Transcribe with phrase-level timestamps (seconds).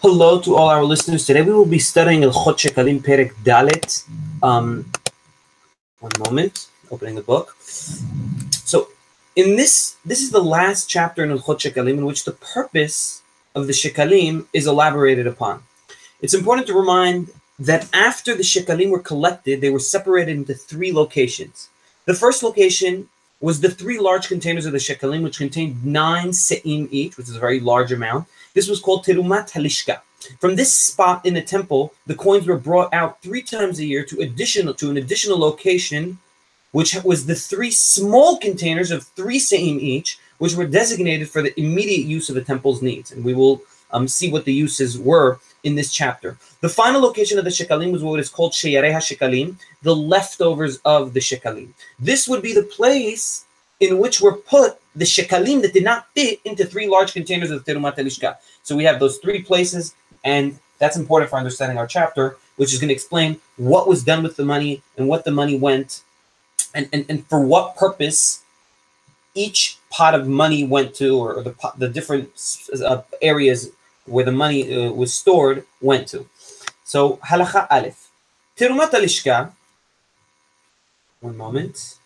[0.00, 1.26] Hello to all our listeners.
[1.26, 4.04] Today we will be studying Ilchot Shekalim Perek Dalet.
[4.44, 4.86] Um,
[5.98, 7.56] one moment, opening the book.
[7.60, 8.90] So,
[9.34, 13.22] in this, this is the last chapter in El Ilchot Shekalim in which the purpose
[13.56, 15.64] of the Shekalim is elaborated upon.
[16.20, 20.92] It's important to remind that after the Shekalim were collected, they were separated into three
[20.92, 21.70] locations.
[22.04, 23.08] The first location
[23.40, 27.36] was the three large containers of the Shekalim, which contained nine se'im each, which is
[27.36, 28.26] a very large amount.
[28.54, 30.00] This was called Terumat Halishka.
[30.40, 34.04] From this spot in the temple, the coins were brought out three times a year
[34.04, 36.18] to additional to an additional location,
[36.72, 41.58] which was the three small containers of three se'im each, which were designated for the
[41.58, 43.12] immediate use of the temple's needs.
[43.12, 43.62] And we will
[43.92, 46.36] um, see what the uses were in this chapter.
[46.60, 51.14] The final location of the shekalim was what is called Sheyarei shekalim, the leftovers of
[51.14, 51.70] the shekalim.
[51.98, 53.44] This would be the place
[53.80, 57.64] in which were put the shekalim that did not fit into three large containers of
[57.64, 58.36] the Terumat Elishka.
[58.62, 59.94] So we have those three places,
[60.24, 64.22] and that's important for understanding our chapter, which is going to explain what was done
[64.22, 66.02] with the money and what the money went,
[66.74, 68.42] and, and, and for what purpose
[69.34, 72.30] each pot of money went to, or, the, the different
[72.84, 73.70] uh, areas
[74.08, 76.26] where the money uh, was stored went to.
[76.84, 78.08] So halacha aleph.
[78.56, 79.52] Tirumat alishka.
[81.20, 81.96] One moment.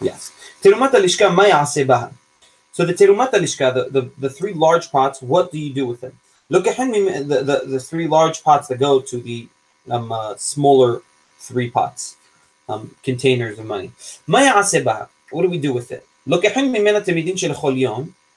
[0.00, 0.32] Yes.
[0.62, 2.12] Tirumat alishka ma'asebaha.
[2.72, 6.00] So the tirumat alishka, the, the, the three large pots, what do you do with
[6.00, 6.18] them?
[6.48, 9.48] Look at the, the, the three large pots that go to the
[9.88, 11.02] um, uh, smaller
[11.38, 12.16] three pots,
[12.68, 13.92] um, containers of money.
[14.28, 15.08] Ma'asebaha.
[15.30, 16.06] What do we do with it?
[16.26, 16.54] Look at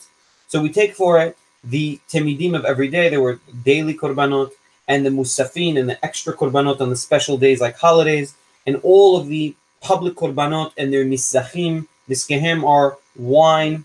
[0.51, 4.51] So we take for it the temidim of every day, there were daily korbanot,
[4.87, 8.35] and the musafin and the extra korbanot on the special days like holidays,
[8.67, 11.87] and all of the public korbanot and their nisachim.
[12.09, 13.85] Niskehem are wine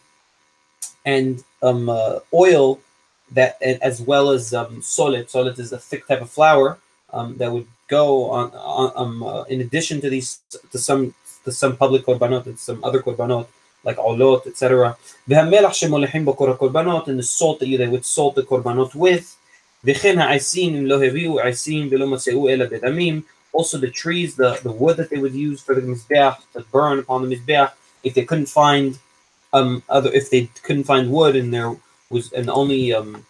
[1.05, 2.80] and um, uh, oil
[3.31, 5.25] that, as well as um, solet.
[5.31, 6.78] Solet is a thick type of flour
[7.13, 10.41] um, that would go on, on um, uh, in addition to these
[10.72, 11.13] to some
[11.45, 13.47] to some public korbanot and some other korbanot
[13.84, 14.94] like olot, etc.
[15.28, 19.35] והמלח שמוליכים בו korbanot and the salt that you they would salt the korbanot with.
[19.84, 23.22] וכן העשים אם לא הביאו עשים ולא מצאו אלא בדמים.
[23.51, 27.00] Also the trees, the, the wood that they would use for the mizbeach to burn
[27.00, 27.72] upon the mizbeach,
[28.03, 29.00] if they couldn't find
[29.53, 31.75] um other if they couldn't find wood and there
[32.09, 33.25] was and only um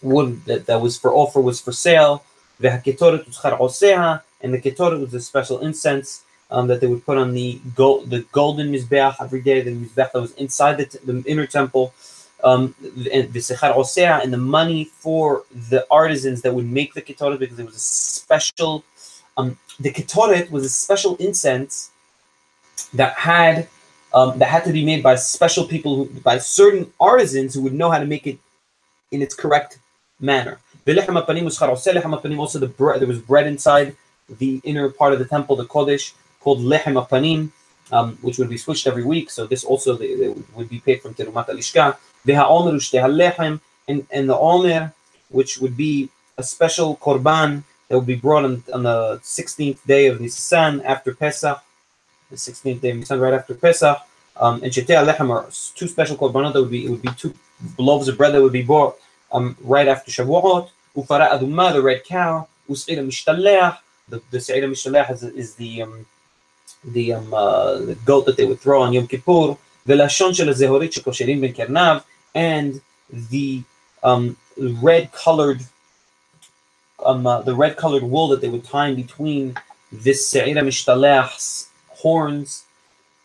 [0.00, 2.24] wood that, that was for offer was for sale.
[2.60, 3.26] והקטורת
[4.42, 8.09] and the ketoret was a special incense um, that they would put on the gold,
[8.09, 9.61] the golden mizbeach every day.
[9.61, 11.93] The mizbeach that was inside the, t- the inner temple,
[12.43, 12.73] um,
[13.11, 17.65] and the and the money for the artisans that would make the ketoret because it
[17.65, 18.83] was a special.
[19.35, 21.91] Um, the ketoret was a special incense
[22.93, 23.67] that had
[24.13, 27.73] um, that had to be made by special people, who, by certain artisans who would
[27.73, 28.39] know how to make it
[29.11, 29.79] in its correct
[30.19, 30.59] manner.
[30.87, 31.03] Also,
[32.59, 33.95] the there was bread inside
[34.39, 37.51] the inner part of the temple, the kodesh, called lechem apanim,
[37.91, 39.29] um, which would be switched every week.
[39.29, 41.97] So this also they, they would be paid from terumat alishka.
[42.25, 44.93] lechem, and and the omer,
[45.29, 50.07] which would be a special korban that would be brought on, on the 16th day
[50.07, 51.63] of Nisan after Pesach,
[52.29, 53.97] the 16th day of Nisan right after Pesach.
[54.39, 57.33] Um, and shetei lechem are two special korbanot that would be it would be two
[57.77, 58.97] loaves of bread that would be brought
[59.31, 60.69] um, right after Shavuot.
[60.95, 62.47] Ufara aduma, the red cow.
[62.69, 63.77] Us'ila mishtalech,
[64.09, 66.05] the the se'ira mishtalech is, is the um,
[66.84, 69.56] the, um, uh, the goat that they would throw on Yom Kippur,
[69.86, 71.98] ולשון של הזהורית שקושרים בין קרניו,
[72.36, 72.80] and
[73.30, 73.62] the
[74.04, 74.36] um,
[74.82, 75.60] red colored
[77.00, 79.54] um, uh, the red colored wool that they would tie in between
[79.92, 81.68] this שעיר המשתלח's
[82.02, 82.64] horns.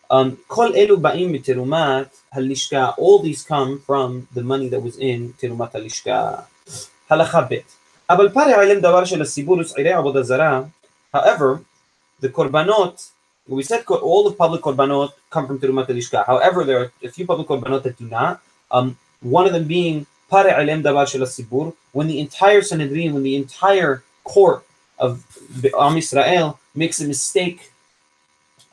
[0.09, 5.33] Um, כל אלו באים מתרומת הלשכה, all these come from the money that was in
[5.37, 6.35] תרומת הלשכה.
[7.09, 7.55] הלכה ב'
[8.09, 10.61] אבל פרע עליהם דבר של הסיבור ושעירי עבודה זרה,
[11.15, 11.59] however,
[12.21, 13.10] the korbanot
[13.48, 16.24] we said all the public korbanot come from Terumat Elishka.
[16.26, 18.40] However, there are a few public korbanot that do not.
[18.70, 23.22] Um, one of them being Pare Alem Davar Shel Sibur, when the entire Sanhedrin, when
[23.22, 24.64] the entire court
[24.98, 25.24] of
[25.78, 27.70] Am Israel makes a mistake,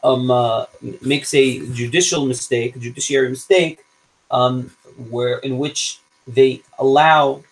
[0.04, 0.66] um, uh,
[1.02, 3.84] makes a judicial mistake, judiciary mistake,
[4.32, 4.72] um,
[5.10, 7.44] where in which they allow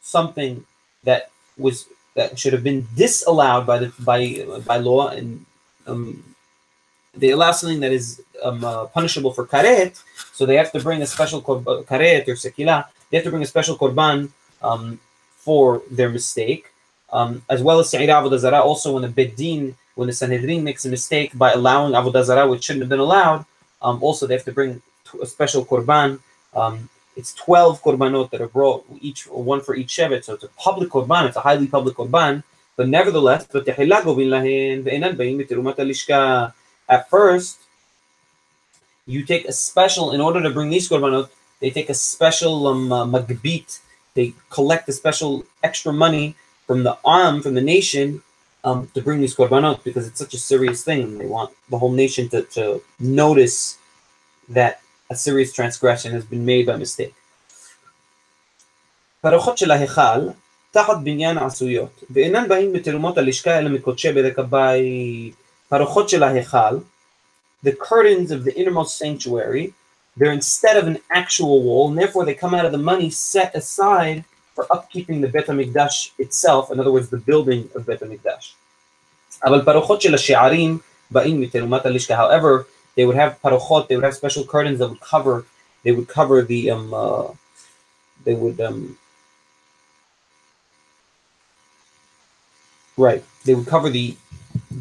[0.00, 0.64] something
[1.04, 5.44] that was that should have been disallowed by the by by law and
[5.86, 6.31] um,
[7.14, 11.02] they allow something that is um, uh, punishable for karet, so they have to bring
[11.02, 12.86] a special uh, karet or sekila.
[13.10, 14.30] They have to bring a special korban
[14.62, 14.98] um,
[15.36, 16.66] for their mistake,
[17.12, 18.60] um, as well as sa'ira avodah.
[18.60, 22.64] Also, when the bedin, when the sanhedrin makes a mistake by allowing avodah zara, which
[22.64, 23.44] shouldn't have been allowed,
[23.82, 24.80] um, also they have to bring
[25.20, 26.18] a special korban.
[26.54, 30.24] Um, it's 12 korbanot that are brought, each one for each shevet.
[30.24, 32.42] So it's a public korban, it's a highly public korban.
[32.74, 33.46] But nevertheless,
[36.91, 37.59] at first,
[39.05, 41.29] you take a special, in order to bring these korbanot,
[41.59, 43.79] they take a special um, uh, magbit,
[44.13, 46.35] they collect a special extra money
[46.67, 48.21] from the arm, from the nation,
[48.63, 51.17] um, to bring these korbanot because it's such a serious thing.
[51.17, 53.77] They want the whole nation to, to notice
[54.49, 57.13] that a serious transgression has been made by mistake.
[59.21, 60.29] פרוחות של ההיכל
[60.71, 65.40] תחת בניין עשויות, ואינן באים בתרומות הלשכה אלא מקודשי בדק הבית.
[65.71, 66.77] פרוחות של ההיכל,
[67.63, 69.73] the curtains of the innermost sanctuary,
[70.17, 73.53] they're instead of an actual wall, and therefore they come out of the money set
[73.55, 74.23] aside
[74.55, 78.53] for upkeeping the Bet HaMikdash itself, in other words, the building of Bet HaMikdash.
[79.43, 80.79] אבל פרוחות של השערים
[81.11, 82.15] באים מתרומת הלשכה.
[82.15, 85.45] However, they would have parochot, they would have special curtains that would cover,
[85.83, 87.27] they would cover the, um, uh,
[88.25, 88.97] they would, um,
[92.97, 94.15] right, they would cover the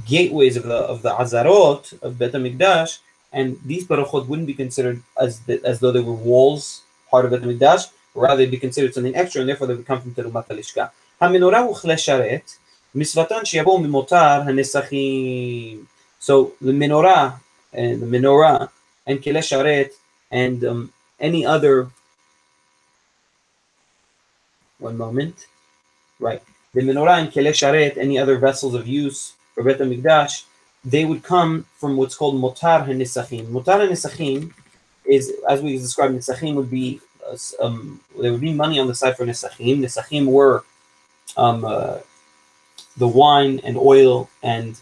[0.06, 3.00] gateways of the of the Azarot of Bet Hamikdash,
[3.34, 7.32] and these parochot wouldn't be considered as the, as though they were walls part of
[7.32, 7.92] Bet Hamikdash.
[8.14, 10.92] Rather, they'd be considered something extra, and therefore they would come from Terumat Alishka.
[11.22, 12.42] Hamenorah uchle
[12.96, 15.86] misvatan sheyabo mimotar hanesachim.
[16.20, 17.40] So the menorah
[17.74, 18.70] and the menorah
[19.08, 19.92] and kile sharet
[20.30, 21.90] and um, any other.
[24.80, 25.46] One moment,
[26.20, 26.42] right?
[26.74, 30.46] The menorah and kile sharet, any other vessels of use Bet HaMikdash
[30.84, 34.52] they would come from what's called motar hanisachim motar hanisachim
[35.06, 38.96] is as we described nisachim would be uh, um, there would be money on the
[38.96, 40.64] side for nisachim nisachim were
[41.38, 41.98] um, uh,
[42.98, 44.80] the wine and oil and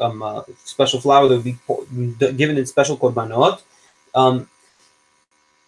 [0.00, 3.60] um, uh, special flour that would be given in special korbanot.
[4.14, 4.48] Um,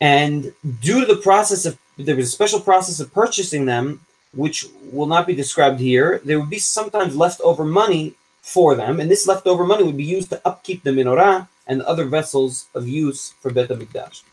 [0.00, 4.00] and due to the process of, there was a special process of purchasing them,
[4.33, 9.10] which will not be described here, there would be sometimes leftover money for them, and
[9.12, 13.34] this leftover money would be used to upkeep the menorah and other vessels of use
[13.42, 14.24] for Bet HaMikdash.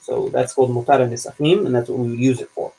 [0.00, 2.72] So that's called mutar nisachim, and that's what we would use it for.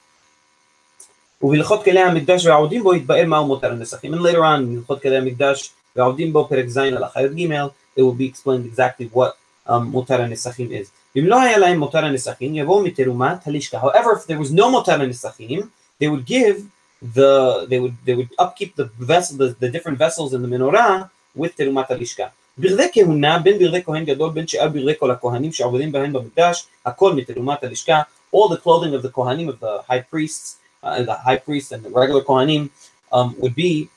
[1.42, 4.14] ובהלכות כלי המקדש והעודים בו יתבאר מהו מותר הנסחים.
[4.14, 7.52] And later on, בהלכות כלי המקדש ועובדים בו פרק ז' הלכה י"ג,
[7.98, 9.34] it will be explained exactly what
[9.68, 11.20] um, מותר הנסחים is.
[11.20, 13.82] אם לא היה להם מותר הנסחים, יבואו מתרומת הלשכה.
[13.82, 15.60] However, if there was no מותר הנסחים,
[16.02, 16.62] they would give
[17.02, 21.10] the, they would, they would upkeep the vessel, the, the different vessels in the menorah
[21.36, 22.24] with תרומת הלשכה.
[22.58, 27.14] ברדי כהונה, בין ברדי כהן גדול, בין שאר ברדי כל הכהנים שעובדים בהן במקדש, הכל
[27.14, 28.02] מתרומת הלשכה.
[28.36, 31.84] All the clothing of the kohanim, of the high priests, uh, the high priest and
[31.84, 32.70] the regular kohanim
[33.12, 33.90] um, would be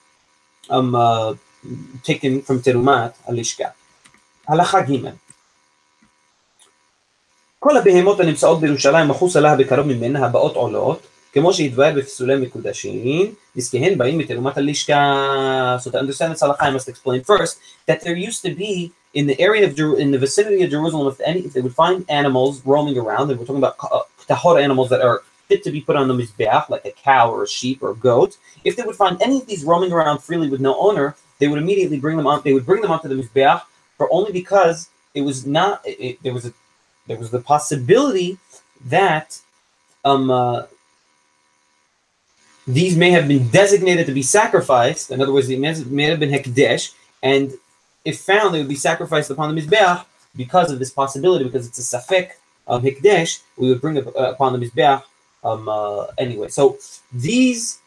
[0.69, 1.35] um, uh,
[2.05, 3.65] taken from תרומת הלשכה.
[4.49, 5.11] הלכה ג'
[7.59, 13.99] כל הבהמות הנמצאות בירושלים מחוס עליה בקרוב ממנה הבאות עולות כמו שהתבהר בפסולי מקודשים, נזקיהן
[13.99, 15.77] באים מתרומת הלשכה.
[15.81, 19.27] So to understand this halacha, I must explain first that there used to be in
[19.27, 22.05] the area of Jer- in the vicinity of Jerusalem, if any, if they would find
[22.09, 25.81] animals roaming around, and we're talking about uh, tahor animals that are fit to be
[25.81, 28.37] put on the mizbeach, like a cow or a sheep or a goat.
[28.65, 31.61] If they would find any of these roaming around freely with no owner, they would
[31.65, 32.43] immediately bring them on.
[32.45, 33.63] They would bring them onto the mizbeach,
[33.97, 35.85] for only because it was not.
[35.85, 36.53] It, it, there was a
[37.09, 38.39] there was the possibility
[38.85, 39.41] that
[40.05, 40.63] um, uh,
[42.68, 45.12] these may have been designated to be sacrificed.
[45.12, 47.54] In other words, they may, have been hekdesh, and
[48.04, 50.06] if found, they would be sacrificed upon the mizbeach
[50.36, 52.32] because of this possibility, because it's a safek
[52.68, 53.42] of hekdesh.
[53.58, 55.04] We would bring it uh, upon the mizbeach
[55.44, 56.50] um, uh, anyway.
[56.50, 56.78] So
[57.14, 57.80] these,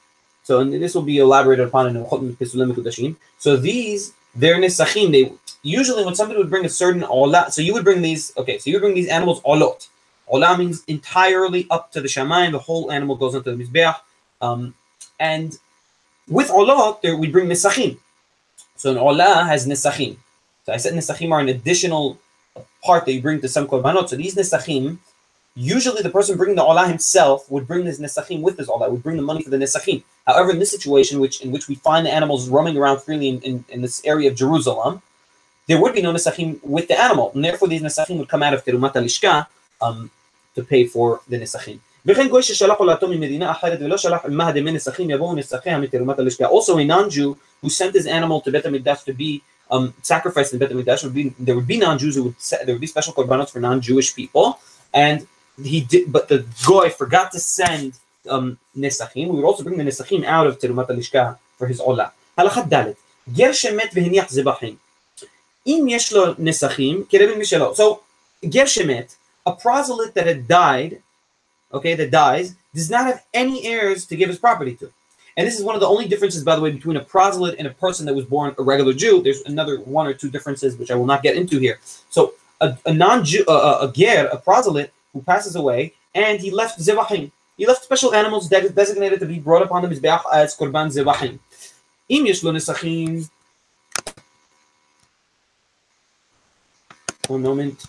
[0.44, 3.16] so this will be elaborated upon in Pesulim Kudashim.
[3.38, 5.11] So these, they're nesachim.
[5.11, 5.32] They
[5.62, 8.32] usually when somebody would bring a certain olah, so you would bring these.
[8.37, 9.88] Okay, so you would bring these animals olot.
[10.32, 12.52] Olah means entirely up to the shamayim.
[12.52, 13.97] The whole animal goes into the mizbeach.
[14.40, 14.75] Um,
[15.18, 15.59] and
[16.28, 16.49] with
[17.02, 17.99] there we bring nesachim.
[18.76, 20.16] So an olah has nesachim.
[20.64, 22.18] So I said nesachim are an additional
[22.85, 24.09] part that you bring to some korbanot.
[24.09, 24.99] So these nesachim,
[25.57, 29.02] usually the person bringing the olah himself would bring this nesachim with his olah, would
[29.02, 30.02] bring the money for the nesachim.
[30.26, 33.40] However, in this situation, which in which we find the animals roaming around freely in,
[33.40, 35.02] in, in this area of Jerusalem,
[35.66, 38.54] there would be no nesachim with the animal, and therefore these nesachim would come out
[38.54, 39.47] of terumat alishka
[39.80, 40.11] um,
[40.54, 41.80] to pay for the nesachim.
[42.05, 46.46] וכן גוי ששלח עולתו ממדינה אחרת ולא שלח עמה דמי נסכים יבואו נסחיה מתרומת הלשכה.
[46.46, 49.41] Also a non-Jew who sent his animal to Bet HaMikdash to be
[49.72, 52.82] um, sacrificed in Bet HaMikdash, would be, there would be non-Jews who would, there would
[52.82, 54.60] be special korbanos for non-Jewish people,
[54.93, 55.25] and
[55.63, 57.93] he did, but the goy forgot to send
[58.29, 59.27] um, nesachim.
[59.29, 62.12] We would also bring the nesachim out of terumat alishka for his olah.
[62.38, 62.93] הלכת ד'
[63.34, 64.75] גר שמת והניח זבחים.
[65.67, 67.74] אם יש לו נסחים, כרבן משלו.
[67.75, 68.00] So,
[68.46, 69.15] גר שמת,
[69.50, 70.98] a proselyte that had died,
[71.72, 74.90] okay, that dies, does not have any heirs to give his property to.
[75.37, 77.68] And this is one of the only differences, by the way, between a proselyte and
[77.68, 79.22] a person that was born a regular Jew.
[79.22, 81.78] There's another one or two differences which I will not get into here.
[82.10, 86.80] So a, a non-Jew, uh, a ger, a proselyte who passes away, and he left
[86.80, 87.30] zevahim.
[87.56, 90.88] He left special animals that is designated to be brought upon the mizbeach as korban
[90.90, 91.38] zevahim.
[92.08, 93.28] Im yesh lo nesachim.
[97.28, 97.84] One moment.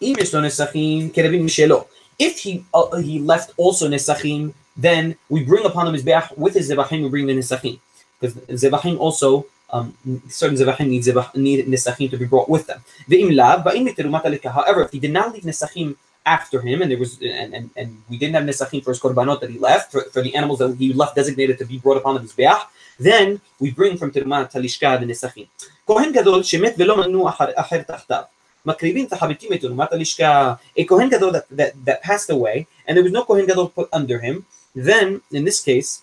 [0.00, 1.86] Im yesh lo nesachim kerevim mishelo.
[2.18, 6.70] If he uh, he left also nesachim, then we bring upon the mizbeach with his
[6.70, 7.02] zevachim.
[7.02, 7.78] We bring the nesachim
[8.20, 9.96] because zevachim also um,
[10.28, 11.06] certain zevachim need,
[11.36, 12.82] need nesachim to be brought with them.
[13.08, 15.96] However, if he did not leave nesachim
[16.26, 19.40] after him, and there was and, and, and we didn't have nesachim for his korbanot
[19.40, 22.14] that he left for, for the animals that he left designated to be brought upon
[22.14, 22.62] the mizbeach,
[22.98, 25.46] then we bring from terumat talishka the nesachim.
[25.86, 28.26] Kohen gadol shemet velo acher tachtav.
[28.65, 33.03] מקריבים את החביתים מתרומת הלשכה, a Kohen Gadol that, that, that passed away, and there
[33.03, 36.01] was no Kohen Gadol put under him, then, in this case,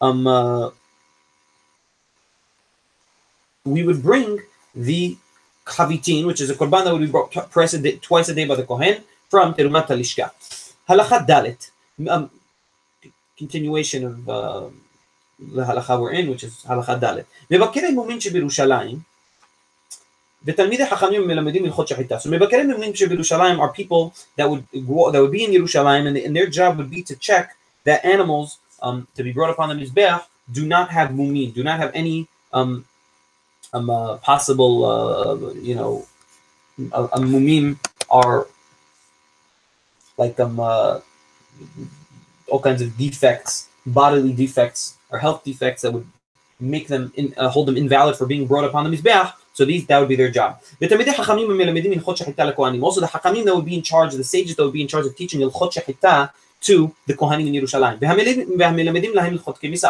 [0.00, 0.70] um, uh,
[3.64, 4.40] we would bring
[4.74, 5.16] the
[5.64, 8.44] chavitin, which is a korban that would be brought twice a day, twice a day
[8.44, 10.30] by the Kohen, from Terumat Halishka.
[10.88, 11.70] Halachat Dalet,
[12.08, 12.30] um,
[13.38, 14.68] continuation of uh,
[15.38, 17.24] the halacha we're in, which is halachat Dalet.
[17.50, 18.98] מבקרי מומין שבירושלים,
[20.47, 22.21] the Talmidei Chachamim melamedim ilchot shachita.
[22.21, 26.33] So Mebakarim Mimnim Yerushalayim are people that would that would be in Yerushalayim, and, and
[26.33, 30.23] their job would be to check that animals um, to be brought upon the mizbeach
[30.51, 32.85] do not have mumin, do not have any um,
[33.73, 36.07] um, uh, possible, uh, you know,
[36.93, 37.77] a, mumim
[38.09, 38.47] are
[40.17, 41.01] like um uh,
[42.47, 46.07] all kinds of defects, bodily defects or health defects that would
[46.59, 49.33] make them in, uh, hold them invalid for being brought upon the mizbeach.
[49.57, 50.59] So these that would be their job.
[50.79, 51.13] Also, the
[53.07, 55.39] hachamim that would be in charge, the sages that would be in charge of teaching
[55.39, 56.29] ilchot shechita
[56.61, 57.97] to the Kohanim in Yerushalayim.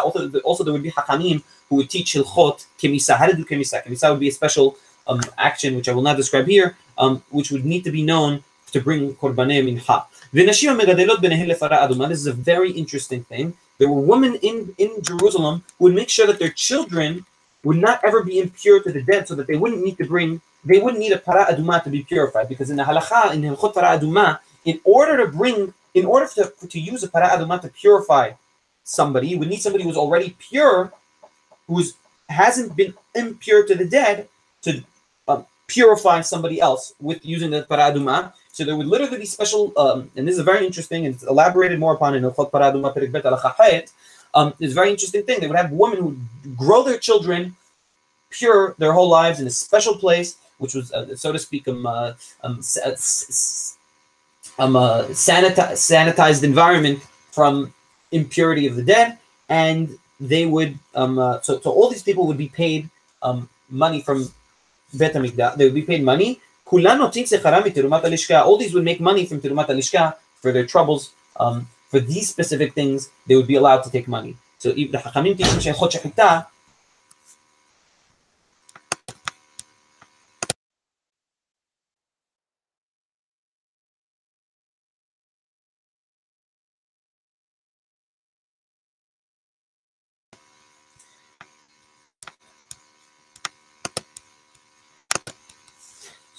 [0.06, 3.18] Also, also there would be Hakamim who would teach Hilchot Kemisa.
[3.18, 3.84] How to do Kemisa?
[3.84, 7.52] Kemisa would be a special um, action, which I will not describe here, um, which
[7.52, 12.08] would need to be known to bring korbanim Korbanei Mincha.
[12.10, 13.54] This is a very interesting thing.
[13.80, 17.26] There were women in, in Jerusalem who would make sure that their children
[17.64, 20.42] would not ever be impure to the dead so that they wouldn't need to bring,
[20.64, 22.48] they wouldn't need a para aduma to be purified.
[22.48, 26.28] Because in the halacha, in the Hilchot para aduma, in order to bring in order
[26.28, 28.32] to, to use a para aduma to purify
[28.84, 30.94] somebody, you would need somebody who's already pure,
[31.68, 31.96] who's
[32.30, 34.28] hasn't been impure to the dead,
[34.62, 34.84] to
[35.28, 38.34] um, purify somebody else with using the para aduma.
[38.52, 41.80] So there would literally be special, um, and this is very interesting, and it's elaborated
[41.80, 43.38] more upon in Ilchot para aduma perikbet al
[44.38, 45.40] um, It's a very interesting thing.
[45.40, 46.12] They would have women who
[46.56, 47.56] grow their children
[48.30, 51.86] pure their whole lives in a special place, which was, uh, so to speak, um,
[51.86, 52.14] uh,
[52.44, 52.62] um,
[54.64, 57.00] um, a sanita- sanitized environment
[57.32, 57.74] from
[58.12, 59.18] impurity of the dead,
[59.50, 62.90] and they would um, uh, so, so all these people would be paid
[63.22, 64.32] um, money from
[64.94, 66.40] Bet They would be paid money.
[66.72, 66.80] All
[68.58, 71.12] these would make money from Tirumat Alishka for their troubles.
[71.40, 74.36] Um, for these specific things, they would be allowed to take money.
[74.58, 75.48] So if the Hachamim teach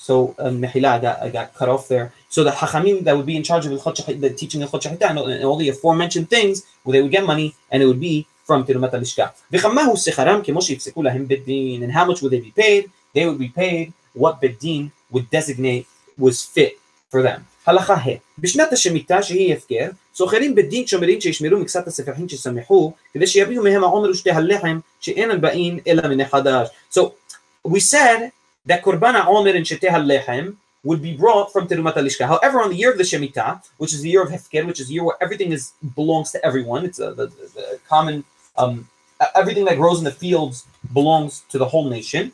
[0.07, 2.11] So um, I got I got cut off there.
[2.27, 5.55] So the hachamim that would be in charge of the teaching of Chod and all
[5.55, 9.31] the aforementioned things, well, they would get money, and it would be from Tirumat Alishka.
[11.83, 12.91] And how much would they be paid?
[13.13, 16.79] They would be paid what bedin would designate was fit
[17.09, 17.45] for them.
[17.65, 23.63] הלכה ה' בשנת השמיטה שהיא הפקר, סוחרים בדין שומרים שישמרו מקצת הספחים שסמכו, כדי שיביאו
[23.63, 25.39] מהם העומר ושתי הלחם שאין על
[25.87, 26.67] אלא מן חדש.
[26.93, 26.99] So
[27.67, 28.31] we said
[28.68, 32.26] that Korban Omer and Sheteh HaLechem would be brought from Terumat Alishka.
[32.26, 34.88] However, on the year of the Shemitah, which is the year of Hefker, which is
[34.88, 38.24] the year where everything is belongs to everyone, it's a, the, the, common,
[38.56, 38.88] um,
[39.34, 42.32] everything that grows in the fields belongs to the whole nation.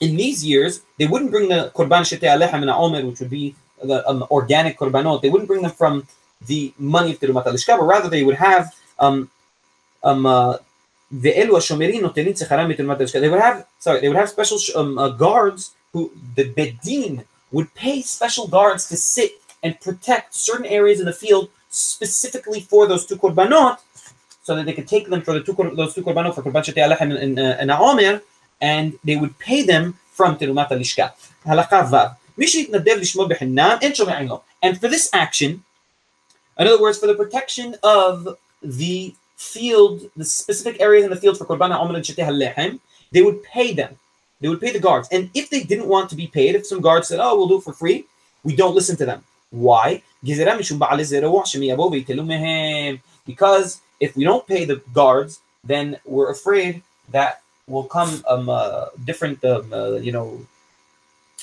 [0.00, 3.54] In these years, they wouldn't bring the Korban Sheteh HaLechem and Omer, which would be
[3.82, 6.06] the um, organic Korbanot, they wouldn't bring them from
[6.46, 9.30] the money of Terumat Alishka, but rather they would have um,
[10.02, 10.56] um, uh,
[11.12, 14.98] the Elu Shomerim notenin tzecharam mitulmat They would have sorry, they would have special um,
[14.98, 21.00] uh, guards who the bedin would pay special guards to sit and protect certain areas
[21.00, 23.78] in the field specifically for those two korbanot,
[24.42, 26.82] so that they could take them for the two those two korbanot for korban shetei
[26.88, 28.22] alechem and uh, and Aomer,
[28.62, 31.12] and they would pay them from terumat alishka.
[31.44, 32.16] Halacha vav.
[34.62, 35.64] And for this action,
[36.58, 41.36] in other words, for the protection of the field, the specific areas in the field
[41.36, 42.80] for Korban HaOmer and Sheteh HaLechem,
[43.10, 43.96] they would pay them.
[44.40, 45.08] They would pay the guards.
[45.12, 47.58] And if they didn't want to be paid, if some guards said, oh, we'll do
[47.58, 48.06] it for free,
[48.44, 49.24] we don't listen to them.
[49.50, 50.02] Why?
[50.22, 50.40] Because
[54.00, 59.44] if we don't pay the guards, then we're afraid that will come um, uh, different,
[59.44, 60.44] um, uh, you know,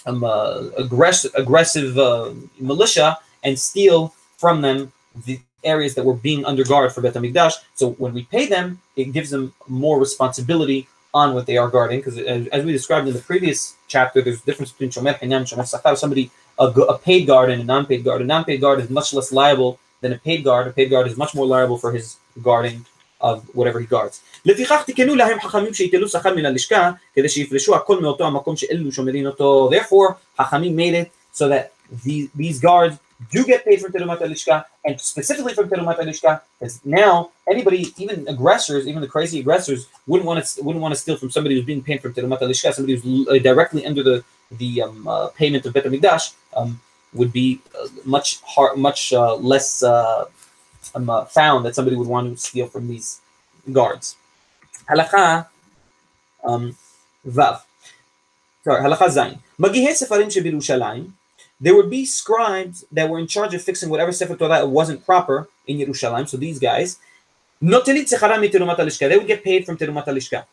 [0.05, 4.91] um, uh, aggressive, aggressive uh, militia and steal from them
[5.25, 7.54] the areas that were being under guard for Bet HaMikdash.
[7.74, 12.00] So when we pay them, it gives them more responsibility on what they are guarding.
[12.00, 15.42] Because as, as, we described in the previous chapter, there's a difference between Shomer Hinam,
[15.42, 18.20] Shomer Sachar, somebody, a, a paid guard and a non-paid guard.
[18.20, 20.66] A non-paid guard is much less liable than a paid guard.
[20.66, 22.84] A paid guard is much more liable for his guarding
[23.20, 24.20] of whatever he guards.
[24.44, 29.26] לפיכך תיקנו להם חכמים שיטלו שכר מן הלשכה כדי שיפרשו הכל מאותו המקום שאלו שומרים
[29.26, 29.70] אותו.
[29.72, 31.72] Therefore, חכמים made it so that
[32.04, 32.94] these, these guards
[33.31, 38.27] do get paid from Terumat Alishka, and specifically from Terumat Alishka, because now anybody, even
[38.27, 41.65] aggressors, even the crazy aggressors, wouldn't want to wouldn't want to steal from somebody who's
[41.65, 45.65] being paid from Terumat Alishka, somebody who's uh, directly under the the um, uh, payment
[45.65, 46.79] of Bet Hamikdash, um,
[47.13, 50.25] would be uh, much hard, much uh, less uh,
[50.95, 53.21] um, found that somebody would want to steal from these
[53.71, 54.15] guards.
[54.89, 55.47] Halacha
[56.43, 56.75] um,
[57.27, 57.61] Vav.
[58.63, 59.39] Sorry, Halacha Zayin.
[59.59, 61.11] Magihe Sefarim Shebirushalayim
[61.59, 65.49] there would be scribes that were in charge of fixing whatever Sefer Torah wasn't proper
[65.67, 66.27] in Yerushalayim.
[66.27, 66.97] So these guys,
[67.61, 70.45] they would get paid from Terumat Alishka.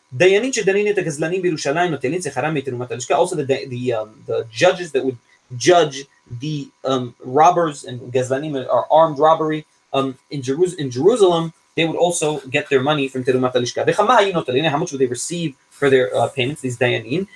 [3.15, 5.17] Also, the the um, the judges that would
[5.55, 6.03] judge
[6.39, 11.95] the um, robbers and gazlanim are armed robbery um, in, Jerus- in Jerusalem, they would
[11.95, 13.89] also get their money from Terumat Alishka.
[13.93, 16.61] How much would they receive for their uh, payments?
[16.61, 17.27] These dayanin.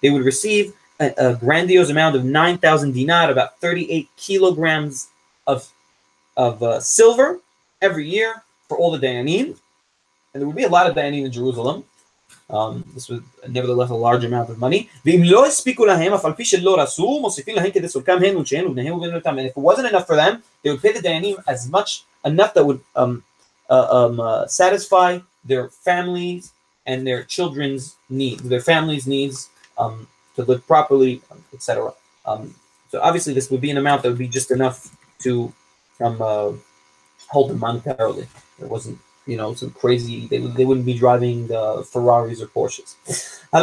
[0.00, 5.08] They would receive a, a grandiose amount of 9,000 dinar, about 38 kilograms
[5.46, 5.68] of,
[6.36, 7.40] of uh, silver
[7.82, 9.56] every year for all the Dayanim.
[10.32, 11.84] And there would be a lot of Dayanim in Jerusalem.
[12.50, 14.90] Um, this was nevertheless a large amount of money.
[15.04, 15.24] And if
[19.56, 22.80] it wasn't enough for them, they would pay the Dayanim as much, enough that would
[22.96, 23.22] um,
[23.70, 26.52] uh, um, uh, satisfy their families
[26.86, 31.92] and their children's needs, their families' needs um, to live properly, etc.
[32.26, 32.54] Um,
[32.90, 35.52] so obviously, this would be an amount that would be just enough to
[36.00, 36.52] um, uh,
[37.28, 38.26] hold them monetarily.
[38.60, 40.26] It wasn't, you know, some crazy.
[40.26, 42.94] They, they wouldn't be driving uh, Ferraris or Porsches.
[43.52, 43.60] Uh,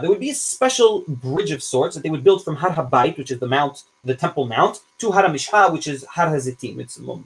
[0.00, 3.18] There would be a special bridge of sorts that they would build from Har Habayit,
[3.18, 6.80] which is the mount, the temple mount, to Har Mishha, which is Har Hazitim.
[6.80, 7.24] It's um,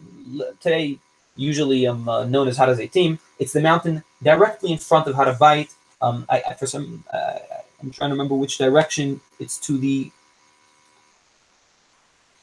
[0.61, 0.99] today
[1.36, 3.20] usually um, uh, known as Har Hazitim.
[3.40, 5.74] It's the mountain directly in front of Harabayit.
[6.02, 7.38] Um, I, I, for some, uh,
[7.82, 9.22] I'm trying to remember which direction.
[9.40, 10.12] It's to the,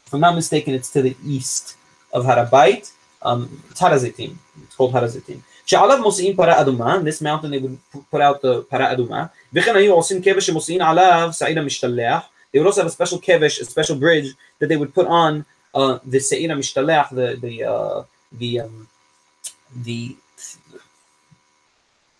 [0.06, 1.76] if I'm not mistaken, it's to the east
[2.12, 2.92] of Harabayit.
[3.22, 4.36] Um, it's Harazitim.
[4.62, 5.42] It's called Harazitim.
[5.66, 7.78] שעליו מוסיעים פרה אדומה, this mountain they would
[8.10, 12.22] put out the פרה אדומה, וכן היו עושים כבש שמוסיעים עליו סעיד המשתלח,
[12.52, 15.44] they would also have a special kevesh, a special bridge that they would put on
[15.74, 18.88] uh, the Seir Mishtalech, the the uh, the um,
[19.82, 20.16] the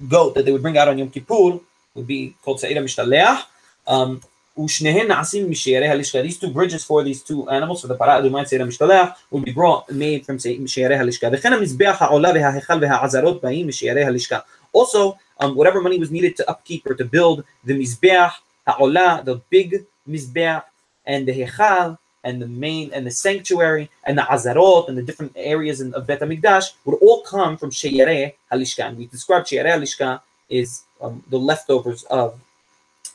[0.09, 1.61] goat that they would bring out on Yom Kippur
[1.95, 3.45] would be called Sa'ira Mishtaleach.
[3.87, 4.21] Um,
[4.57, 9.53] these two bridges for these two animals, for the parah אדומה וצעיר המשתלח, would be
[9.53, 11.27] brought, made from משיירי הלשכה.
[11.33, 14.39] וכן המזבח העולה וההיכל והעזרות באים משיירי הלשכה.
[14.73, 18.33] Also, um, whatever money was needed to upkeep or to build the mizbeach,
[18.67, 20.63] ha'olah, the big mizbeach,
[21.07, 25.32] and the hechal, and the main and the sanctuary and the azarot and the different
[25.36, 28.88] areas in, of Bet Hamikdash would all come from Sheyere Halishka.
[28.88, 32.40] And we describe Sheyere Halishka is um, the leftovers of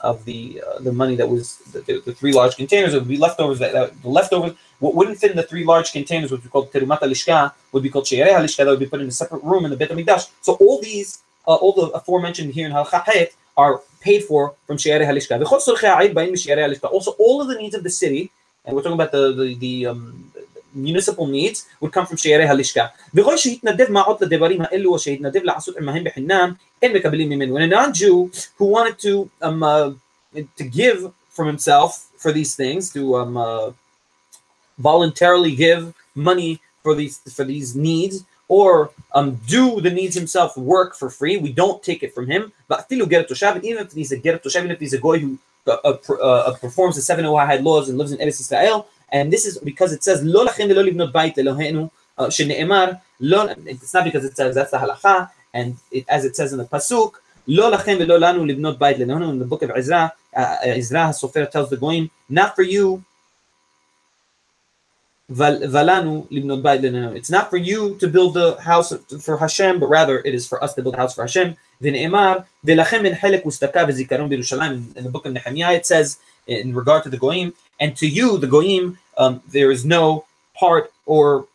[0.01, 2.95] of the uh, the money that was the, the, the, three large containers.
[2.95, 6.31] Would be leftovers that, that, the leftovers what wouldn't fit in the three large containers,
[6.31, 8.59] which we called Terumat Halishka, would be called Sheyere Halishka.
[8.59, 10.31] That would be put in a separate room in the Bet Hamikdash.
[10.43, 15.07] So all these, uh, all the aforementioned here in Halachah are paid for from Sheyere
[15.07, 15.41] Halishka.
[16.93, 18.31] Also, all of the needs of the city
[18.65, 20.31] and we're talking about the the, the um,
[20.75, 25.43] municipal needs would come from شعيريها اللشكا بغير يتندف مع عطل الدباريم اللي هو يتندف
[25.43, 29.93] لعصوت المهم بحنان كان مكبلين when a non-Jew who wanted to um, uh,
[30.57, 33.71] to give from himself for these things to um, uh,
[34.79, 40.95] voluntarily give money for these for these needs or um, do the needs himself work
[40.95, 41.37] for free.
[41.39, 42.53] We don't take it from him.
[42.69, 45.73] But even if he's a Gertoshav, even if he's a goy who uh,
[46.23, 48.87] uh, performs the seven Noahide laws and lives in Eretz Israel.
[49.11, 53.95] And this is because it says, Lo lachem v'lo libnot bait Eloheinu, uh, shene'emar, it's
[53.95, 57.13] not because it says that's the halacha, and it, as it says in the pasuk,
[57.47, 61.51] Lo lachem VeLo lanu libnot bait Eloheinu, in the book of Ezra, uh, Ezra, Sofer
[61.51, 63.05] tells the Goyim, not for you
[65.31, 65.71] it's
[67.31, 70.75] not for you to build the house for Hashem, but rather it is for us
[70.75, 71.57] to build a house for Hashem.
[71.81, 72.45] In the
[75.11, 78.99] book of Nehemiah it says, in regard to the goyim, and to you, the goyim,
[79.17, 81.47] um, there is no part or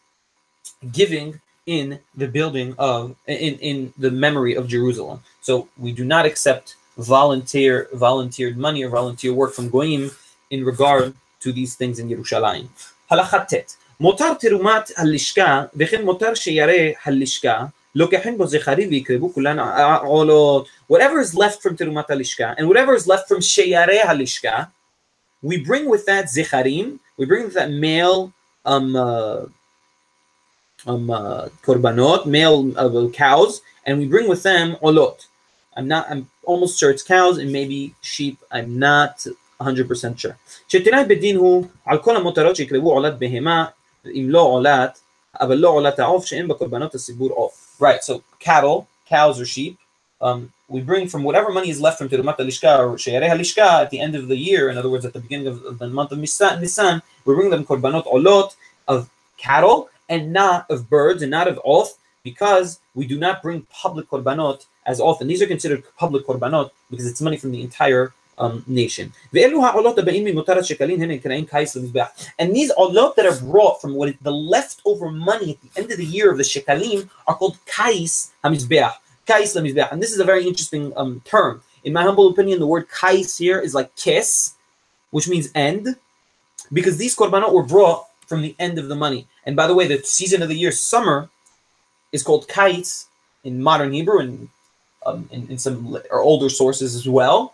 [0.91, 5.21] giving in the building of in in the memory of Jerusalem.
[5.41, 10.10] So we do not accept volunteer volunteered money or volunteer work from goyim
[10.49, 12.67] in regard to these things in Yerushalayim.
[13.10, 16.72] הלכה ט' מותר תרומת הלשכה וכן מותר שירא
[17.04, 19.58] הלשכה לוקחים בו זכרים ויקרבו כולן
[20.02, 24.62] עולות whatever is left from תרומת הלשכה and whatever is left from שיירי הלשכה
[25.44, 28.32] we bring with that zecharim, we bring with that male
[28.64, 29.44] um, uh,
[30.87, 35.26] um, uh, korbanot, male uh, cows, and we bring with them olot.
[35.76, 38.38] I'm not, I'm almost sure it's cows and maybe sheep.
[38.50, 39.26] I'm not
[39.62, 39.64] 100%
[40.16, 40.32] sure.
[40.68, 43.64] שתנאי בדין הוא על כל המותרות שיקרבו עולת בהמה,
[44.06, 44.98] אם לא עולת,
[45.40, 47.80] אבל לא עולת העוף שאין בקורבנות הסיבור עוף.
[47.80, 49.76] Right, so cattle, cows or sheep,
[50.20, 53.90] um, we bring from whatever money is left from Tirumat Alishka or Sheyareh Halishka at
[53.90, 56.12] the end of the year, in other words, at the beginning of, of the month
[56.12, 58.54] of Nisan, we bring them korbanot olot
[58.88, 63.66] of cattle and not of birds and not of off, because we do not bring
[63.70, 65.26] public korbanot as often.
[65.28, 69.13] These are considered public korbanot because it's money from the entire um, nation.
[69.32, 69.41] And
[72.56, 75.97] these olot that are brought from what is the leftover money at the end of
[75.97, 78.93] the year of the shekalim are called kais hamizbeach.
[79.28, 79.91] Kais lemizbeach.
[79.91, 81.62] And this is a very interesting um, term.
[81.84, 84.56] In my humble opinion, the word kais here is like kiss,
[85.12, 85.95] which means end,
[86.73, 89.28] because these korbanot were brought from the end of the money.
[89.45, 91.30] And by the way, the season of the year, summer,
[92.12, 93.08] is called kais
[93.43, 94.49] in modern Hebrew and
[95.06, 97.54] um, in, in some older sources as well.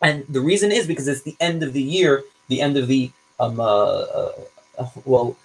[0.00, 3.10] And the reason is because it's the end of the year, the end of the
[3.40, 4.02] um, uh,
[4.78, 5.36] uh, well,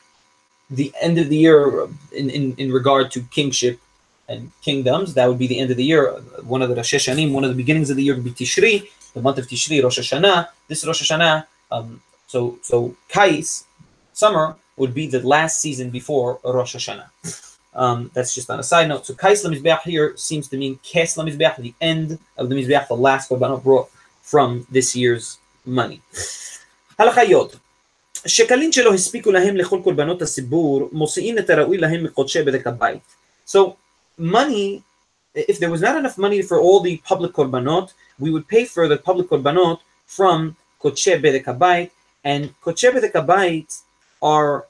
[0.69, 3.79] the end of the year in, in, in regard to kingship
[4.27, 5.13] and kingdoms.
[5.13, 6.11] That would be the end of the year.
[6.43, 8.89] One of the Rosh Hashanim, one of the beginnings of the year would be Tishri,
[9.13, 10.49] the month of Tishri, Rosh Hashanah.
[10.67, 11.45] This Rosh Hashanah.
[11.71, 13.65] Um, so so Kais,
[14.13, 17.09] summer would be the last season before Rosh Hashanah.
[17.75, 19.05] Um, that's just on a side note.
[19.05, 22.95] So Kais Lamizbeach here seems to mean Kes Lamizbeach, the end of the Mizbeach, the
[22.95, 23.89] last korbanot brought
[24.22, 26.00] from this year's money.
[26.98, 27.56] הלכה יוד
[28.26, 33.02] שקלים שלא הספיקו להם לכל קורבנות הציבור, מוציאים את הראוי להם מקודשי בדק הבית.
[33.46, 33.58] So
[34.20, 34.82] money,
[35.34, 38.88] if there was not enough money for all the public korbanot, we would pay for
[38.88, 41.90] the public korbanot from Koche Bedek Habayit,
[42.24, 43.82] and Koche Bedek Habayit
[44.22, 44.66] are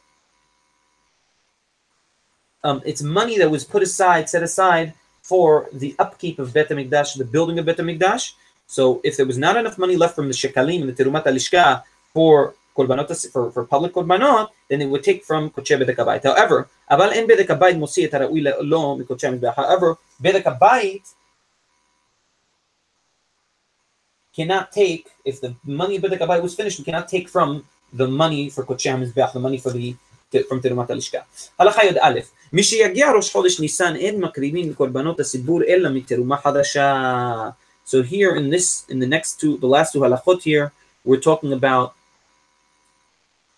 [2.64, 7.16] um, it's money that was put aside, set aside for the upkeep of Bet HaMikdash,
[7.16, 8.32] the building of Bet HaMikdash.
[8.72, 11.82] So if there was not enough money left from the shekalim and the terumat alishka
[12.12, 16.22] for korbanot for, for public korbanot, then it would take from koche bedek habayit.
[16.22, 19.58] However, אבל אין בדק הבית מוציא את הראוי לו מקודשי המזבח.
[19.58, 21.14] However, בדק הבית
[24.32, 27.64] cannot take, if the money of בדק הבית was finished, we cannot take from
[27.96, 29.94] the money for קודשי המזבח, the money for the
[30.48, 31.18] from תרומת הלשכה.
[31.58, 32.20] הלכה י"א,
[32.52, 37.50] מי שיגיע ראש חודש ניסן אין מקריבים לקורבנות הציבור אלא מתרומה חדשה.
[37.85, 40.71] So here in this, in the next two, the last two halachot here,
[41.03, 41.95] we're talking about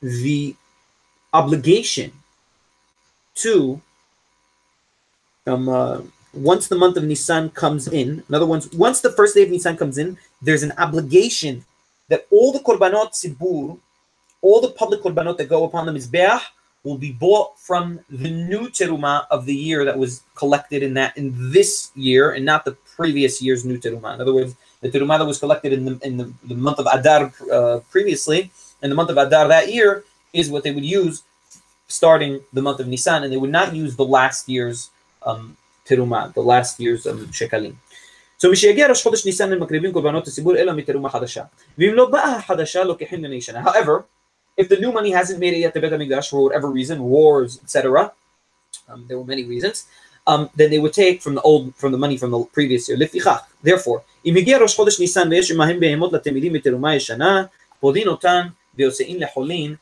[0.01, 0.55] the
[1.33, 2.11] obligation
[3.35, 3.81] to
[5.47, 6.01] um, uh,
[6.33, 9.49] once the month of Nisan comes in, in other words, once the first day of
[9.49, 11.63] Nisan comes in, there's an obligation
[12.09, 13.77] that all the korbanot sibur,
[14.41, 16.41] all the public korbanot that go upon the mizbeach,
[16.83, 21.17] will be bought from the new teruma of the year that was collected in that
[21.17, 24.14] in this year, and not the previous year's new teruma.
[24.14, 26.86] In other words, the teruma that was collected in the in the, the month of
[26.92, 28.50] Adar uh, previously,
[28.82, 31.22] in the month of Adar that year, is what they would use
[31.88, 34.90] starting the month of Nisan, and they would not use the last year's
[35.22, 37.76] um, teruma, the last year's um, shekalim.
[38.38, 41.42] So משיגיע ראש חודש ניסן הם מקריבים קורבנות הציבור אלא מתרומה חדשה.
[41.78, 43.62] ואם לא באה החדשה לוקחים לני שנה.
[43.62, 44.04] However,
[44.60, 47.58] if the new money hasn't made it yet to Bet HaMikdash for whatever reason, wars,
[47.62, 48.12] etc.,
[48.88, 49.86] um, there were many reasons,
[50.26, 52.98] um, then they would take from the old, from the money from the previous year.
[52.98, 57.44] לפיכך, therefore, אם הגיע ראש חודש ניסן ויש עמהם בהמות לתלמידים מתרומה ישנה,
[57.80, 58.46] פודין אותן
[58.78, 59.74] ויוצאין לחולין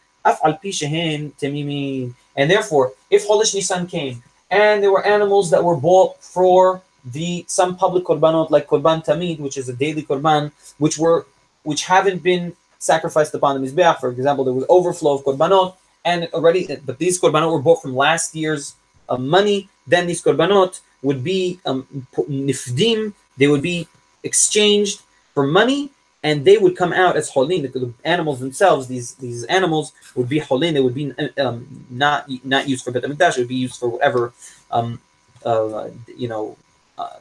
[2.37, 7.45] and therefore, if Chodesh Nisan came and there were animals that were bought for the
[7.49, 11.27] some public korbanot like korban tamid, which is a daily korban, which were
[11.63, 14.01] which haven't been sacrificed upon the mizbeach.
[14.01, 17.95] For example, there was overflow of korbanot, and already, but these korbanot were bought from
[17.97, 18.75] last year's
[19.09, 19.69] uh, money.
[19.88, 23.88] then these korbanot would be um, nifdim, they would be
[24.24, 25.02] exchanged
[25.34, 25.92] for money,
[26.24, 27.64] and they would come out as holin.
[27.64, 30.74] The animals themselves, these these animals would be holin.
[30.74, 33.38] They would be um, not not used for bet hamikdash.
[33.38, 34.34] It would be used for whatever,
[34.72, 35.02] um,
[35.46, 36.56] uh, you know,
[36.98, 37.20] uh,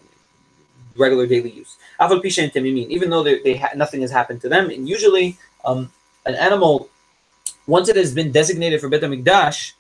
[0.96, 1.76] regular daily use.
[2.00, 5.90] Even though they, they ha- nothing has happened to them, and usually um,
[6.26, 6.88] an animal,
[7.66, 9.72] once it has been designated for bet hamikdash,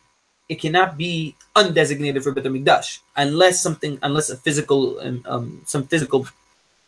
[0.52, 5.84] it cannot be undesignated for bet hamikdash unless something, unless a physical, um, um, some
[5.92, 6.20] physical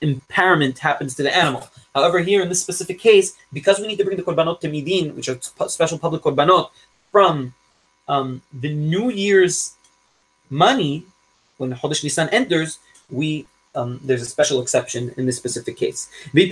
[0.02, 1.62] impairment happens to the animal.
[1.94, 5.14] However, here in this specific case, because we need to bring the korbanot to midin,
[5.16, 6.70] which are special public korbanot,
[7.10, 7.54] from
[8.06, 9.72] um, the New Year's
[10.50, 10.92] money,
[11.56, 12.78] when Chodesh Nisan enters,
[13.10, 13.46] we
[13.76, 16.08] um, there's a special exception in this specific case.
[16.32, 16.42] And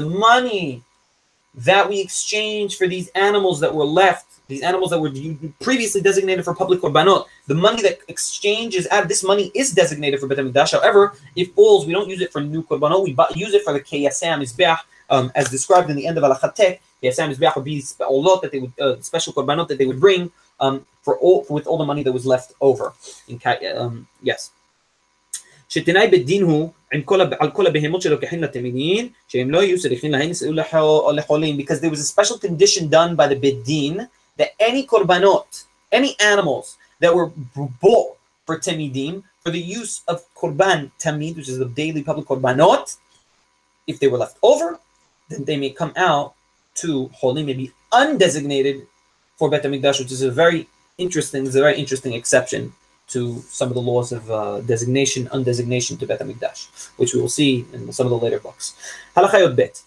[0.00, 0.82] the money
[1.54, 5.10] that we exchange for these animals that were left, these animals that were
[5.60, 10.26] previously designated for public korbanot, the money that exchanges out this money is designated for
[10.26, 10.72] Bet HaMikdash.
[10.72, 13.80] However, if falls, we don't use it for new korbanot, we use it for the
[13.80, 14.78] Kiyasam isbeah,
[15.10, 16.80] um, as described in the end of Al-Khatek.
[17.02, 20.30] Kiyasam Mizbeach would be lot that they would, uh, special korbanot that they would bring
[20.60, 22.92] um, for all, with all the money that was left over.
[23.28, 23.40] In,
[23.76, 24.50] um, yes.
[25.70, 26.10] Shetinai
[26.93, 30.31] עם כל, על כל הבהמות שלוקחים לתמידין, שהם לא יהיו צריכים להן
[31.15, 34.07] לחולים, because there was a special condition done by the bedin
[34.37, 37.29] that any korbanot, any animals that were
[37.81, 42.97] bought for tamidim, for the use of korban tamid, which is the daily public korbanot,
[43.87, 44.79] if they were left over,
[45.29, 46.33] then they may come out
[46.81, 48.77] to holy, may be undesignated
[49.37, 52.73] for Bet HaMikdash, which is a very interesting, is a very interesting exception
[53.08, 57.28] to some of the laws of uh, designation, undesignation to Bet HaMikdash, which we will
[57.28, 58.74] see in some of the later books.
[59.14, 59.82] Bet.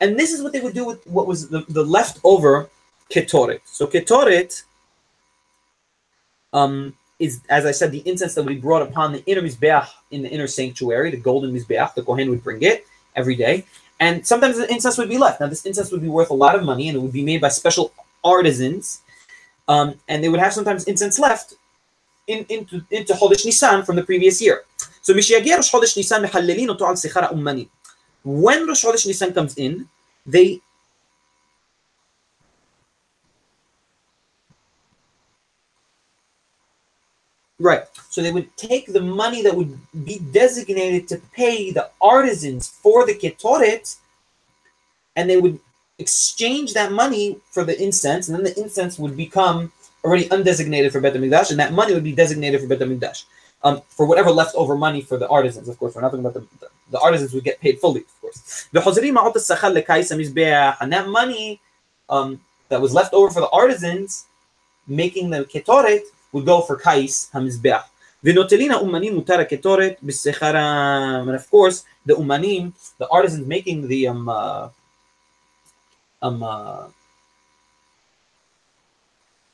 [0.00, 2.68] And this is what they would do with what was the, the leftover
[3.10, 3.60] ketoret.
[3.64, 4.62] So ketoret
[6.52, 9.88] um, is, as I said, the incense that would be brought upon the inner mizbeach
[10.10, 11.94] in the inner sanctuary, the golden mizbeach.
[11.94, 13.64] The kohen would bring it every day,
[14.00, 15.40] and sometimes the incense would be left.
[15.40, 17.40] Now, this incense would be worth a lot of money, and it would be made
[17.40, 17.92] by special
[18.24, 19.02] artisans,
[19.70, 21.54] um, and they would have sometimes incense left
[22.26, 24.64] in, into into Chodesh Nisan from the previous year.
[25.00, 26.22] So Mishiagir Chodesh Nisan.
[28.24, 29.88] When Rosh Chodesh Nisan comes in,
[30.26, 30.60] they
[37.60, 37.84] Right.
[38.08, 43.04] So they would take the money that would be designated to pay the artisans for
[43.06, 43.98] the ketoret,
[45.14, 45.60] and they would
[45.99, 49.71] exchange that money for the incense, and then the incense would become
[50.03, 53.23] already undesignated for Bet HaMikdash, and that money would be designated for Bet HaMikdash
[53.65, 55.67] um, for whatever leftover money for the artisans.
[55.67, 58.21] Of course, we're not talking about the, the, the artisans would get paid fully, of
[58.21, 58.67] course.
[58.71, 58.83] And
[60.93, 61.59] that money
[62.09, 64.25] um, that was left over for the artisans
[64.87, 67.83] making the ketoret would go for kais hamizbeach.
[68.23, 71.29] ונוטלין האומנים מותר הקטורת בשכרם.
[71.29, 74.69] And of course, the umanim, the artisans making the um, uh,
[76.21, 76.87] um, uh,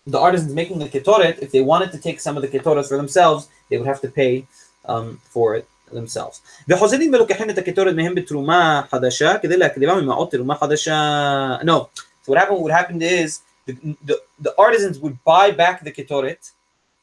[0.07, 2.97] the artisans making the ketoret, if they wanted to take some of the ketoret for
[2.97, 4.45] themselves, they would have to pay
[4.85, 6.41] um, for it themselves.
[6.67, 11.57] וחוזרים ולוקחים את הקטורת מהם בתרומה חדשה כדי להקריבה ממעות תרומה חדשה.
[11.63, 11.89] No.
[12.23, 13.73] So what happened, what happened is the,
[14.05, 16.51] the, the artisans would buy back the ketoret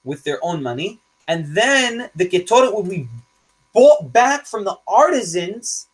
[0.04, 3.06] with their own money, and then the ketoret would be
[3.74, 5.87] bought back from the artisans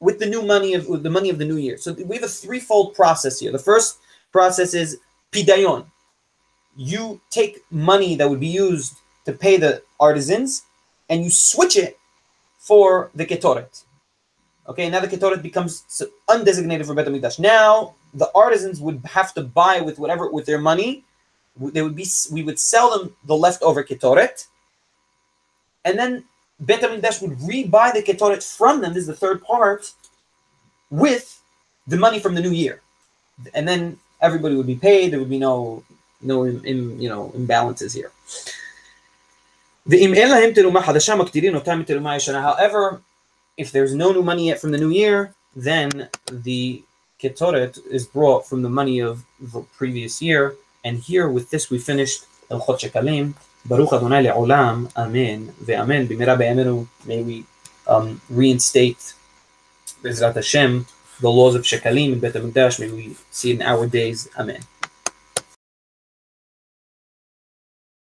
[0.00, 1.76] with the new money of the money of the new year.
[1.78, 3.52] So we have a threefold process here.
[3.52, 3.98] The first
[4.32, 4.98] process is
[5.32, 5.86] pidayon.
[6.76, 10.64] You take money that would be used to pay the artisans
[11.08, 11.98] and you switch it
[12.58, 13.84] for the ketoret.
[14.66, 15.84] Okay, now the ketoret becomes
[16.28, 17.38] undesignated for Bet.
[17.38, 21.04] Now the artisans would have to buy with whatever with their money.
[21.56, 24.46] They would be we would sell them the leftover ketoret,
[25.84, 26.24] and then
[26.60, 28.94] Bet HaMikdash would rebuy the ketoret from them.
[28.94, 29.92] This is the third part
[30.90, 31.40] with
[31.86, 32.80] the money from the new year,
[33.54, 35.12] and then everybody would be paid.
[35.12, 35.82] There would be no
[36.22, 38.12] no in, you know imbalances here.
[42.40, 43.02] However,
[43.56, 46.82] if there's no new money yet from the new year, then the
[47.20, 50.54] ketoret is brought from the money of the previous year.
[50.84, 53.34] And here, with this, we finished El Chot Shekalim.
[53.66, 56.86] Baruch Adonai le'olam, Amen, ve'amen, b'mira be'emenu.
[57.06, 57.44] May we
[57.86, 59.14] um, reinstate,
[60.02, 60.86] Bezrat Hashem,
[61.20, 62.80] the laws of Shekalim in Bet HaMikdash.
[62.80, 64.28] May we see in our days.
[64.38, 64.60] Amen.